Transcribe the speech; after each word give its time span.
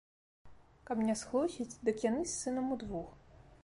Каб 0.87 0.97
не 1.09 1.15
схлусіць, 1.21 1.79
дык 1.85 2.03
яны 2.09 2.21
з 2.25 2.33
сынам 2.41 2.67
удвух. 2.79 3.09